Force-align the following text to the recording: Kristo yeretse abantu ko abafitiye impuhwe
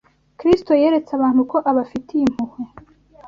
Kristo 0.39 0.71
yeretse 0.81 1.11
abantu 1.15 1.41
ko 1.51 1.57
abafitiye 1.71 2.23
impuhwe 2.25 2.61